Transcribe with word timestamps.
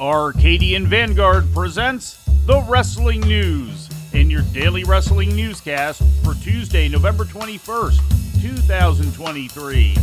Arcadian 0.00 0.86
Vanguard 0.86 1.52
presents 1.52 2.24
the 2.46 2.62
Wrestling 2.68 3.20
News 3.22 3.88
in 4.12 4.30
your 4.30 4.42
daily 4.52 4.84
wrestling 4.84 5.34
newscast 5.34 6.00
for 6.22 6.34
Tuesday, 6.34 6.88
November 6.88 7.24
21st, 7.24 8.40
2023. 8.40 9.96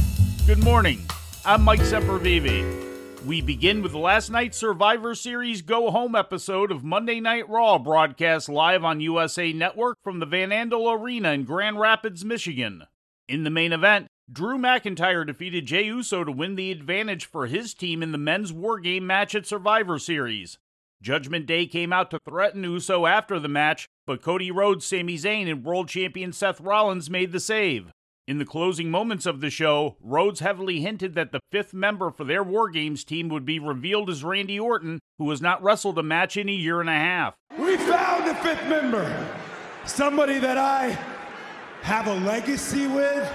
Good 0.46 0.62
morning. 0.62 1.00
I'm 1.46 1.62
Mike 1.62 1.80
Sempervive. 1.80 3.26
We 3.26 3.40
begin 3.40 3.82
with 3.82 3.94
last 3.94 4.30
night's 4.30 4.58
Survivor 4.58 5.16
Series 5.16 5.62
Go 5.62 5.90
Home 5.90 6.14
episode 6.14 6.72
of 6.72 6.84
Monday 6.84 7.22
Night 7.22 7.48
Raw, 7.48 7.78
broadcast 7.78 8.50
live 8.50 8.84
on 8.84 9.00
USA 9.00 9.54
Network 9.54 10.00
from 10.04 10.20
the 10.20 10.26
Van 10.26 10.50
Andel 10.50 10.94
Arena 10.94 11.32
in 11.32 11.46
Grand 11.46 11.80
Rapids, 11.80 12.26
Michigan. 12.26 12.84
In 13.30 13.46
the 13.46 13.50
main 13.50 13.72
event, 13.72 14.08
Drew 14.32 14.58
McIntyre 14.58 15.26
defeated 15.26 15.68
Jey 15.68 15.86
Uso 15.86 16.24
to 16.24 16.32
win 16.32 16.56
the 16.56 16.72
advantage 16.72 17.26
for 17.26 17.46
his 17.46 17.76
team 17.76 18.02
in 18.02 18.12
the 18.12 18.18
men's 18.18 18.52
War 18.52 18.80
Game 18.80 19.06
match 19.06 19.36
at 19.36 19.46
Survivor 19.46 20.00
Series. 20.00 20.58
Judgment 21.00 21.46
Day 21.46 21.68
came 21.68 21.94
out 21.94 22.10
to 22.10 22.20
threaten 22.28 22.64
Uso 22.64 23.06
after 23.06 23.40
the 23.40 23.48
match, 23.48 23.88
but 24.08 24.24
Cody 24.24 24.50
Rhodes, 24.50 24.84
Sami 24.84 25.16
Zayn, 25.16 25.48
and 25.48 25.64
world 25.64 25.90
champion 25.90 26.34
Seth 26.34 26.60
Rollins 26.60 27.08
made 27.08 27.32
the 27.32 27.40
save. 27.40 27.92
In 28.28 28.40
the 28.40 28.46
closing 28.46 28.90
moments 28.90 29.28
of 29.28 29.42
the 29.42 29.52
show, 29.52 29.98
Rhodes 30.02 30.40
heavily 30.40 30.82
hinted 30.82 31.14
that 31.14 31.32
the 31.32 31.42
fifth 31.52 31.76
member 31.76 32.10
for 32.10 32.24
their 32.24 32.42
War 32.44 32.70
Games 32.70 33.04
team 33.04 33.30
would 33.30 33.46
be 33.46 33.60
revealed 33.60 34.10
as 34.10 34.24
Randy 34.24 34.60
Orton, 34.60 35.00
who 35.20 35.30
has 35.30 35.42
not 35.44 35.62
wrestled 35.62 36.00
a 36.00 36.04
match 36.04 36.36
in 36.36 36.50
a 36.50 36.52
year 36.52 36.82
and 36.82 36.90
a 36.90 36.94
half. 36.94 37.36
We 37.60 37.78
found 37.78 38.28
the 38.28 38.34
fifth 38.36 38.66
member. 38.68 39.38
Somebody 39.86 40.40
that 40.40 40.58
I 40.58 40.98
have 41.84 42.08
a 42.08 42.16
legacy 42.16 42.88
with. 42.88 43.32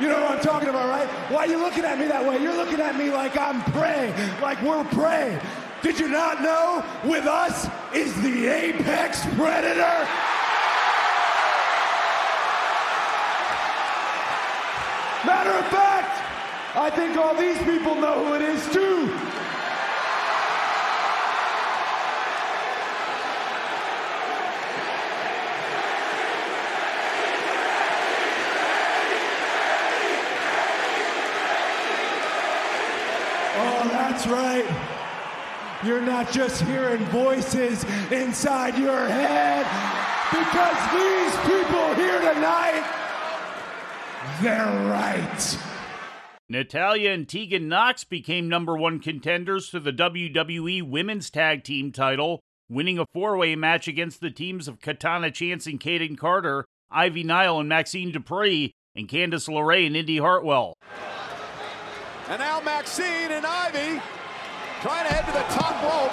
You 0.00 0.08
know 0.08 0.22
what 0.22 0.38
I'm 0.38 0.40
talking 0.40 0.70
about, 0.70 0.88
right? 0.88 1.06
Why 1.30 1.40
are 1.40 1.46
you 1.46 1.58
looking 1.58 1.84
at 1.84 1.98
me 1.98 2.06
that 2.06 2.24
way? 2.26 2.42
You're 2.42 2.56
looking 2.56 2.80
at 2.80 2.96
me 2.96 3.10
like 3.10 3.36
I'm 3.36 3.60
prey, 3.72 4.14
like 4.40 4.62
we're 4.62 4.82
prey. 4.84 5.38
Did 5.82 6.00
you 6.00 6.08
not 6.08 6.40
know? 6.40 6.82
With 7.04 7.26
us 7.26 7.68
is 7.94 8.14
the 8.22 8.46
apex 8.46 9.20
predator. 9.36 10.08
Matter 15.26 15.50
of 15.50 15.66
fact, 15.66 16.16
I 16.76 16.88
think 16.88 17.18
all 17.18 17.34
these 17.34 17.58
people 17.58 17.94
know 17.94 18.24
who 18.24 18.34
it 18.36 18.42
is 18.42 18.66
too. 18.72 19.29
That's 34.20 34.32
right. 34.32 35.82
You're 35.82 36.02
not 36.02 36.30
just 36.30 36.60
hearing 36.64 37.02
voices 37.06 37.86
inside 38.12 38.76
your 38.76 39.08
head 39.08 39.64
because 40.30 40.76
these 40.92 41.36
people 41.46 41.94
here 41.94 42.18
tonight, 42.18 42.84
they're 44.42 44.90
right. 44.90 45.58
Natalya 46.50 47.12
and 47.12 47.26
Tegan 47.26 47.66
Knox 47.66 48.04
became 48.04 48.46
number 48.46 48.76
one 48.76 49.00
contenders 49.00 49.70
to 49.70 49.80
the 49.80 49.92
WWE 49.92 50.82
Women's 50.82 51.30
Tag 51.30 51.64
Team 51.64 51.90
title, 51.90 52.40
winning 52.68 52.98
a 52.98 53.06
four 53.14 53.38
way 53.38 53.56
match 53.56 53.88
against 53.88 54.20
the 54.20 54.30
teams 54.30 54.68
of 54.68 54.82
Katana 54.82 55.30
Chance 55.30 55.66
and 55.66 55.80
Kayden 55.80 56.18
Carter, 56.18 56.66
Ivy 56.90 57.24
Nile 57.24 57.58
and 57.58 57.70
Maxine 57.70 58.12
Dupree, 58.12 58.72
and 58.94 59.08
Candice 59.08 59.48
LeRae 59.48 59.86
and 59.86 59.96
Indi 59.96 60.18
Hartwell. 60.18 60.74
And 62.30 62.38
now 62.38 62.60
Maxine 62.60 63.32
and 63.32 63.44
Ivy 63.44 64.00
trying 64.80 65.06
to 65.06 65.12
head 65.12 65.26
to 65.26 65.32
the 65.32 65.44
top 65.52 65.76
rope. 65.84 66.12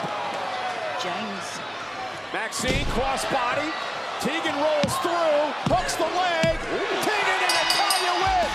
James. 1.01 1.59
Maxine 2.33 2.85
crossbody. 2.87 3.71
Tegan 4.19 4.55
rolls 4.55 4.97
through, 4.99 5.53
hooks 5.71 5.95
the 5.95 6.03
leg. 6.03 6.59
Tegan 7.05 7.39
and 7.45 7.53
Natalya 7.53 8.13
win. 8.23 8.49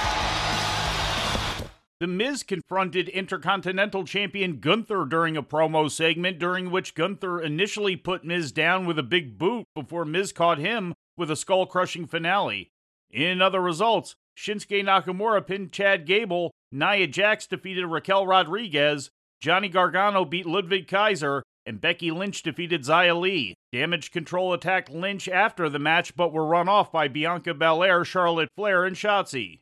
The 2.00 2.08
Miz 2.08 2.42
confronted 2.42 3.08
Intercontinental 3.08 4.04
Champion 4.04 4.58
Gunther 4.58 5.06
during 5.06 5.36
a 5.36 5.42
promo 5.42 5.90
segment, 5.90 6.38
during 6.38 6.70
which 6.70 6.94
Gunther 6.94 7.40
initially 7.40 7.96
put 7.96 8.24
Miz 8.24 8.52
down 8.52 8.84
with 8.86 8.98
a 8.98 9.04
big 9.04 9.38
boot 9.38 9.64
before 9.74 10.04
Miz 10.04 10.32
caught 10.32 10.58
him 10.58 10.92
with 11.16 11.30
a 11.30 11.36
skull 11.36 11.64
crushing 11.64 12.06
finale. 12.06 12.70
In 13.10 13.40
other 13.40 13.60
results, 13.60 14.14
Shinsuke 14.36 14.84
Nakamura 14.84 15.46
pinned 15.46 15.72
Chad 15.72 16.06
Gable, 16.06 16.50
Nia 16.70 17.06
Jax 17.06 17.46
defeated 17.46 17.86
Raquel 17.86 18.26
Rodriguez, 18.26 19.10
Johnny 19.42 19.68
Gargano 19.68 20.24
beat 20.24 20.46
Ludwig 20.46 20.86
Kaiser, 20.86 21.42
and 21.66 21.80
Becky 21.80 22.12
Lynch 22.12 22.44
defeated 22.44 22.82
Xia 22.82 23.20
Li. 23.20 23.56
Damage 23.72 24.12
Control 24.12 24.52
attacked 24.52 24.88
Lynch 24.88 25.28
after 25.28 25.68
the 25.68 25.80
match 25.80 26.14
but 26.14 26.32
were 26.32 26.46
run 26.46 26.68
off 26.68 26.92
by 26.92 27.08
Bianca 27.08 27.52
Belair, 27.52 28.04
Charlotte 28.04 28.50
Flair, 28.54 28.84
and 28.84 28.94
Shotzi. 28.94 29.58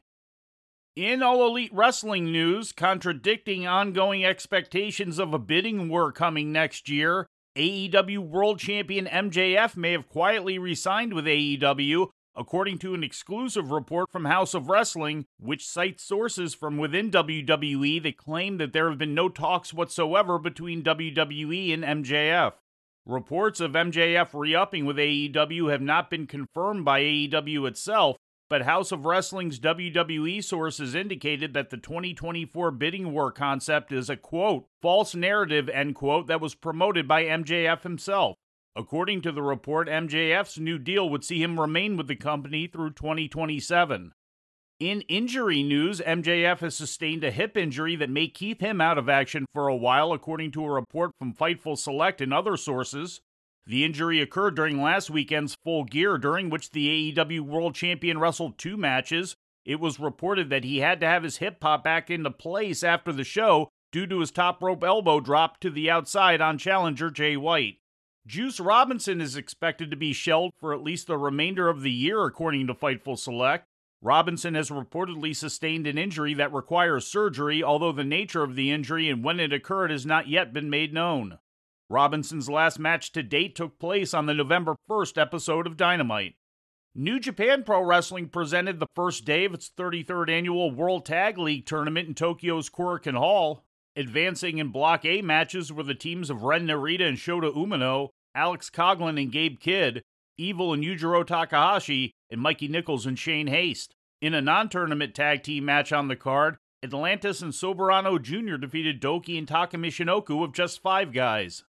In 0.96 1.22
All 1.22 1.46
Elite 1.46 1.72
Wrestling 1.72 2.30
news, 2.30 2.72
contradicting 2.72 3.66
ongoing 3.66 4.22
expectations 4.22 5.18
of 5.18 5.32
a 5.32 5.38
bidding 5.38 5.88
war 5.88 6.12
coming 6.12 6.52
next 6.52 6.90
year, 6.90 7.26
AEW 7.56 8.18
World 8.18 8.58
Champion 8.58 9.06
MJF 9.06 9.78
may 9.78 9.92
have 9.92 10.10
quietly 10.10 10.58
resigned 10.58 11.14
with 11.14 11.24
AEW, 11.24 12.08
according 12.40 12.78
to 12.78 12.94
an 12.94 13.04
exclusive 13.04 13.70
report 13.70 14.10
from 14.10 14.24
House 14.24 14.54
of 14.54 14.70
Wrestling, 14.70 15.26
which 15.38 15.68
cites 15.68 16.02
sources 16.02 16.54
from 16.54 16.78
within 16.78 17.10
WWE 17.10 18.02
that 18.02 18.16
claim 18.16 18.56
that 18.56 18.72
there 18.72 18.88
have 18.88 18.98
been 18.98 19.14
no 19.14 19.28
talks 19.28 19.74
whatsoever 19.74 20.38
between 20.38 20.82
WWE 20.82 21.74
and 21.74 21.84
MJF. 21.84 22.54
Reports 23.04 23.60
of 23.60 23.72
MJF 23.72 24.30
re 24.32 24.54
upping 24.54 24.86
with 24.86 24.96
AEW 24.96 25.70
have 25.70 25.82
not 25.82 26.08
been 26.08 26.26
confirmed 26.26 26.82
by 26.82 27.02
AEW 27.02 27.68
itself, 27.68 28.16
but 28.48 28.62
House 28.62 28.90
of 28.90 29.04
Wrestling's 29.04 29.60
WWE 29.60 30.42
sources 30.42 30.94
indicated 30.94 31.52
that 31.52 31.68
the 31.68 31.76
2024 31.76 32.70
bidding 32.70 33.12
war 33.12 33.30
concept 33.30 33.92
is 33.92 34.08
a 34.08 34.16
quote, 34.16 34.66
false 34.80 35.14
narrative, 35.14 35.68
end 35.68 35.94
quote, 35.94 36.26
that 36.28 36.40
was 36.40 36.54
promoted 36.54 37.06
by 37.06 37.24
MJF 37.24 37.82
himself. 37.82 38.36
According 38.76 39.22
to 39.22 39.32
the 39.32 39.42
report, 39.42 39.88
MJF's 39.88 40.58
new 40.58 40.78
deal 40.78 41.08
would 41.10 41.24
see 41.24 41.42
him 41.42 41.58
remain 41.58 41.96
with 41.96 42.06
the 42.06 42.16
company 42.16 42.66
through 42.68 42.92
2027. 42.92 44.12
In 44.78 45.02
injury 45.02 45.62
news, 45.62 46.00
MJF 46.00 46.60
has 46.60 46.76
sustained 46.76 47.22
a 47.22 47.30
hip 47.30 47.56
injury 47.56 47.96
that 47.96 48.08
may 48.08 48.28
keep 48.28 48.62
him 48.62 48.80
out 48.80 48.96
of 48.96 49.08
action 49.08 49.44
for 49.52 49.68
a 49.68 49.76
while, 49.76 50.12
according 50.12 50.52
to 50.52 50.64
a 50.64 50.70
report 50.70 51.10
from 51.18 51.34
Fightful 51.34 51.76
Select 51.76 52.20
and 52.20 52.32
other 52.32 52.56
sources. 52.56 53.20
The 53.66 53.84
injury 53.84 54.22
occurred 54.22 54.54
during 54.54 54.80
last 54.80 55.10
weekend's 55.10 55.56
full 55.62 55.84
gear, 55.84 56.16
during 56.16 56.48
which 56.48 56.70
the 56.70 57.12
AEW 57.12 57.40
World 57.40 57.74
Champion 57.74 58.18
wrestled 58.18 58.56
two 58.56 58.76
matches. 58.76 59.34
It 59.66 59.80
was 59.80 60.00
reported 60.00 60.48
that 60.48 60.64
he 60.64 60.78
had 60.78 61.00
to 61.00 61.06
have 61.06 61.24
his 61.24 61.36
hip 61.36 61.60
pop 61.60 61.84
back 61.84 62.08
into 62.08 62.30
place 62.30 62.82
after 62.82 63.12
the 63.12 63.24
show 63.24 63.68
due 63.92 64.06
to 64.06 64.20
his 64.20 64.30
top 64.30 64.62
rope 64.62 64.82
elbow 64.82 65.20
drop 65.20 65.60
to 65.60 65.68
the 65.68 65.90
outside 65.90 66.40
on 66.40 66.56
challenger 66.56 67.10
Jay 67.10 67.36
White. 67.36 67.79
Juice 68.30 68.60
Robinson 68.60 69.20
is 69.20 69.34
expected 69.34 69.90
to 69.90 69.96
be 69.96 70.12
shelled 70.12 70.52
for 70.60 70.72
at 70.72 70.84
least 70.84 71.08
the 71.08 71.18
remainder 71.18 71.68
of 71.68 71.82
the 71.82 71.90
year, 71.90 72.24
according 72.24 72.68
to 72.68 72.74
Fightful 72.74 73.18
Select. 73.18 73.66
Robinson 74.00 74.54
has 74.54 74.70
reportedly 74.70 75.34
sustained 75.34 75.84
an 75.88 75.98
injury 75.98 76.32
that 76.34 76.52
requires 76.52 77.08
surgery, 77.08 77.60
although 77.60 77.90
the 77.90 78.04
nature 78.04 78.44
of 78.44 78.54
the 78.54 78.70
injury 78.70 79.08
and 79.08 79.24
when 79.24 79.40
it 79.40 79.52
occurred 79.52 79.90
has 79.90 80.06
not 80.06 80.28
yet 80.28 80.52
been 80.52 80.70
made 80.70 80.94
known. 80.94 81.38
Robinson's 81.88 82.48
last 82.48 82.78
match 82.78 83.10
to 83.14 83.24
date 83.24 83.56
took 83.56 83.80
place 83.80 84.14
on 84.14 84.26
the 84.26 84.34
November 84.34 84.76
1st 84.88 85.20
episode 85.20 85.66
of 85.66 85.76
Dynamite. 85.76 86.36
New 86.94 87.18
Japan 87.18 87.64
Pro 87.64 87.82
Wrestling 87.82 88.28
presented 88.28 88.78
the 88.78 88.86
first 88.94 89.24
day 89.24 89.44
of 89.44 89.54
its 89.54 89.72
33rd 89.76 90.30
annual 90.30 90.70
World 90.70 91.04
Tag 91.04 91.36
League 91.36 91.66
tournament 91.66 92.06
in 92.06 92.14
Tokyo's 92.14 92.70
Korakuen 92.70 93.18
Hall. 93.18 93.64
Advancing 93.96 94.58
in 94.58 94.68
Block 94.68 95.04
A 95.04 95.20
matches 95.20 95.72
were 95.72 95.82
the 95.82 95.96
teams 95.96 96.30
of 96.30 96.44
Ren 96.44 96.68
Narita 96.68 97.08
and 97.08 97.18
Shota 97.18 97.52
Umino, 97.52 98.10
Alex 98.34 98.70
Coughlin 98.70 99.20
and 99.20 99.32
Gabe 99.32 99.58
Kidd, 99.58 100.02
Evil 100.38 100.72
and 100.72 100.82
Yujiro 100.82 101.26
Takahashi, 101.26 102.12
and 102.30 102.40
Mikey 102.40 102.68
Nichols 102.68 103.06
and 103.06 103.18
Shane 103.18 103.48
Haste. 103.48 103.94
In 104.22 104.34
a 104.34 104.40
non 104.40 104.68
tournament 104.68 105.14
tag 105.14 105.42
team 105.42 105.64
match 105.64 105.92
on 105.92 106.08
the 106.08 106.16
card, 106.16 106.56
Atlantis 106.82 107.42
and 107.42 107.52
Soberano 107.52 108.20
Jr. 108.20 108.56
defeated 108.56 109.00
Douki 109.00 109.36
and 109.36 109.48
TAKA 109.48 109.76
Michinoku 109.76 110.44
of 110.44 110.52
just 110.52 110.80
five 110.80 111.12
guys. 111.12 111.64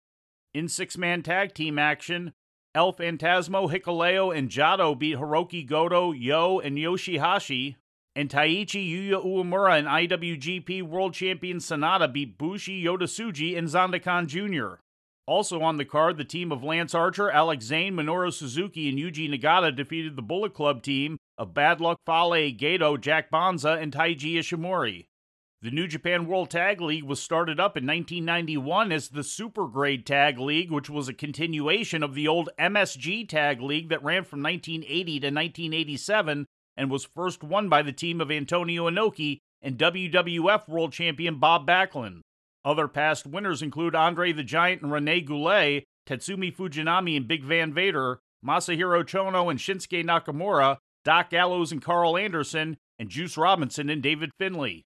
In 0.53 0.67
six 0.67 0.97
man 0.97 1.23
tag 1.23 1.53
team 1.53 1.79
action, 1.79 2.33
El 2.75 2.93
Phantasmo, 2.93 3.71
Hikuleo, 3.71 4.35
and 4.35 4.49
Jado 4.49 4.97
beat 4.97 5.17
Hiroki 5.17 5.65
Goto, 5.67 6.11
Yo, 6.11 6.59
and 6.59 6.77
Yoshihashi. 6.77 7.75
And 8.15 8.29
Taichi 8.29 8.91
Yuya 8.91 9.23
Uemura 9.23 9.77
and 9.79 9.87
IWGP 9.87 10.83
World 10.83 11.13
Champion 11.13 11.57
SANADA 11.57 12.11
beat 12.11 12.37
Bushi, 12.37 12.83
Yoda 12.83 13.57
and 13.57 13.67
Zandokan 13.67 14.27
Jr. 14.27 14.81
Also 15.29 15.61
on 15.61 15.77
the 15.77 15.85
card, 15.85 16.17
the 16.17 16.25
team 16.25 16.51
of 16.51 16.63
Lance 16.63 16.95
Archer, 16.95 17.29
Alex 17.29 17.65
Zayne, 17.65 17.93
Minoru 17.93 18.33
Suzuki, 18.33 18.89
and 18.89 18.97
Yuji 18.97 19.29
Nagata 19.29 19.75
defeated 19.75 20.15
the 20.15 20.23
Bullet 20.23 20.55
Club 20.55 20.81
team 20.81 21.19
of 21.37 21.53
Bad 21.53 21.79
Luck 21.79 21.99
Fale, 22.03 22.51
Gedo, 22.51 22.99
Jack 22.99 23.29
Bonza, 23.29 23.73
and 23.73 23.93
Taiji 23.93 24.39
Ishimori. 24.39 25.05
The 25.61 25.69
New 25.69 25.87
Japan 25.87 26.25
World 26.25 26.49
Tag 26.49 26.81
League 26.81 27.03
was 27.03 27.21
started 27.21 27.59
up 27.59 27.77
in 27.77 27.85
1991 27.85 28.91
as 28.91 29.09
the 29.09 29.23
Super 29.23 29.67
Grade 29.67 30.03
Tag 30.03 30.39
League, 30.39 30.71
which 30.71 30.89
was 30.89 31.07
a 31.07 31.13
continuation 31.13 32.01
of 32.01 32.15
the 32.15 32.27
old 32.27 32.49
MSG 32.57 33.29
Tag 33.29 33.61
League 33.61 33.89
that 33.89 34.03
ran 34.03 34.23
from 34.23 34.41
1980 34.41 35.03
to 35.19 35.27
1987 35.27 36.47
and 36.75 36.89
was 36.89 37.05
first 37.05 37.43
won 37.43 37.69
by 37.69 37.83
the 37.83 37.93
team 37.93 38.19
of 38.19 38.31
Antonio 38.31 38.89
Inoki 38.89 39.37
and 39.61 39.77
WWF 39.77 40.67
World 40.67 40.91
Champion 40.91 41.35
Bob 41.37 41.67
Backlund. 41.67 42.21
Other 42.65 42.87
past 42.87 43.25
winners 43.25 43.61
include 43.61 43.95
Andre 43.95 44.31
the 44.31 44.43
Giant 44.43 44.81
and 44.81 44.91
Rene 44.91 45.21
Goulet, 45.21 45.85
Tatsumi 46.07 46.55
Fujinami 46.55 47.15
and 47.15 47.27
Big 47.27 47.43
Van 47.43 47.73
Vader, 47.73 48.19
Masahiro 48.45 49.03
Chono 49.03 49.49
and 49.49 49.59
Shinsuke 49.59 50.03
Nakamura, 50.03 50.77
Doc 51.05 51.29
Gallows 51.29 51.71
and 51.71 51.81
Karl 51.81 52.17
Anderson, 52.17 52.77
and 52.97 53.09
Juice 53.09 53.37
Robinson 53.37 53.89
and 53.89 54.03
David 54.03 54.31
Finlay. 54.37 54.83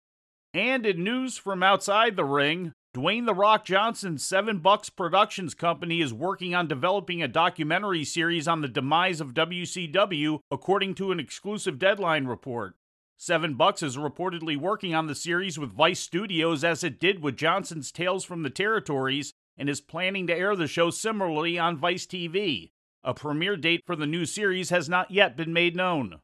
And 0.54 0.86
in 0.86 1.04
news 1.04 1.38
from 1.38 1.62
outside 1.62 2.16
the 2.16 2.26
ring, 2.26 2.74
Dwayne 2.96 3.26
The 3.26 3.36
Rock 3.36 3.66
Johnson's 3.66 4.26
Seven 4.26 4.60
Bucks 4.60 4.90
Productions 4.90 5.54
Company 5.54 6.02
is 6.02 6.14
working 6.14 6.56
on 6.56 6.68
developing 6.68 7.22
a 7.22 7.28
documentary 7.28 8.04
series 8.04 8.48
on 8.48 8.62
the 8.62 8.68
demise 8.68 9.22
of 9.22 9.34
WCW, 9.34 10.40
according 10.50 10.96
to 10.96 11.12
an 11.12 11.20
exclusive 11.20 11.78
deadline 11.78 12.26
report. 12.26 12.76
Seven 13.18 13.56
Bucks 13.56 13.84
is 13.84 13.98
reportedly 13.98 14.56
working 14.58 14.94
on 14.94 15.08
the 15.08 15.16
series 15.16 15.58
with 15.58 15.74
Vice 15.74 16.00
Studios 16.00 16.64
as 16.64 16.84
it 16.84 17.00
did 17.00 17.22
with 17.22 17.36
Johnson's 17.36 17.92
Tales 17.92 18.24
from 18.24 18.44
the 18.44 18.50
Territories 18.50 19.34
and 19.58 19.70
is 19.70 19.82
planning 19.82 20.28
to 20.28 20.36
air 20.36 20.56
the 20.56 20.68
show 20.68 20.90
similarly 20.90 21.58
on 21.58 21.78
Vice 21.78 22.06
TV. 22.06 22.70
A 23.04 23.14
premiere 23.14 23.58
date 23.58 23.82
for 23.86 23.96
the 23.96 24.06
new 24.06 24.26
series 24.26 24.70
has 24.70 24.88
not 24.88 25.12
yet 25.12 25.36
been 25.36 25.52
made 25.52 25.76
known. 25.76 26.20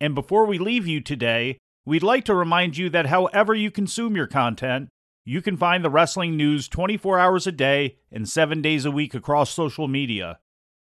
And 0.00 0.14
before 0.14 0.46
we 0.46 0.58
leave 0.58 0.86
you 0.86 1.00
today, 1.00 1.58
We'd 1.86 2.02
like 2.02 2.24
to 2.26 2.34
remind 2.34 2.76
you 2.76 2.90
that 2.90 3.06
however 3.06 3.54
you 3.54 3.70
consume 3.70 4.14
your 4.14 4.26
content, 4.26 4.90
you 5.24 5.40
can 5.40 5.56
find 5.56 5.84
the 5.84 5.90
wrestling 5.90 6.36
news 6.36 6.68
24 6.68 7.18
hours 7.18 7.46
a 7.46 7.52
day 7.52 7.96
and 8.12 8.28
7 8.28 8.60
days 8.60 8.84
a 8.84 8.90
week 8.90 9.14
across 9.14 9.50
social 9.50 9.88
media. 9.88 10.38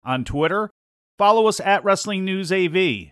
On 0.04 0.26
Twitter, 0.26 0.70
follow 1.18 1.48
us 1.48 1.60
at 1.60 1.84
Wrestling 1.84 2.26
News 2.26 2.52
AV. 2.52 3.12